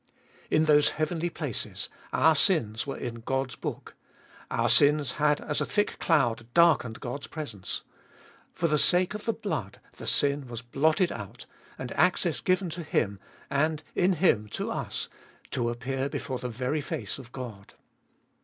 In 0.49 0.65
those 0.65 0.93
heavenly 0.93 1.29
places 1.29 1.87
our 2.11 2.33
sins 2.33 2.87
were 2.87 2.97
in 2.97 3.19
God's 3.21 3.55
book, 3.55 3.93
our 4.49 4.67
sins 4.67 5.11
had 5.17 5.39
as 5.39 5.61
a 5.61 5.63
thick 5.67 5.99
cloud 5.99 6.47
darkened 6.55 6.99
God's 6.99 7.27
presence; 7.27 7.83
for 8.51 8.67
the 8.67 8.79
sake 8.79 9.13
of 9.13 9.25
the 9.25 9.33
blood 9.33 9.79
the 9.97 10.07
sin 10.07 10.47
was 10.47 10.63
blotted 10.63 11.11
out, 11.11 11.45
and 11.77 11.91
access 11.91 12.41
given 12.41 12.71
to 12.71 12.81
Him, 12.81 13.19
and 13.47 13.83
in 13.93 14.13
Him 14.13 14.47
to 14.53 14.71
us, 14.71 15.07
to 15.51 15.69
appear 15.69 16.09
fjolicst 16.09 16.09
ot 16.09 16.09
ail 16.09 16.09
297 16.09 16.09
before 16.09 16.39
the 16.39 16.49
very 16.49 16.81
face 16.81 17.19
of 17.19 17.31
God. 17.31 17.73